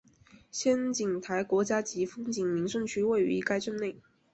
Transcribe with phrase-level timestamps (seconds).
[0.49, 3.95] 仙景台国家级风景名胜区位于该镇内。